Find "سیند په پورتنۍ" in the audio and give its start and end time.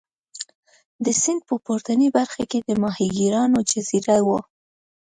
1.21-2.07